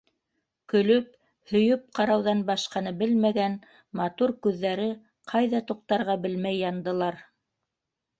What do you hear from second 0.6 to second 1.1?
Көлөп,